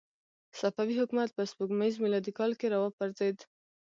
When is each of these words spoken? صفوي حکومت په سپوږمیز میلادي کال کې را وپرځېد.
صفوي 0.59 0.95
حکومت 1.01 1.29
په 1.33 1.43
سپوږمیز 1.51 1.95
میلادي 2.03 2.31
کال 2.39 2.51
کې 2.59 2.67
را 2.73 2.79
وپرځېد. 2.81 3.37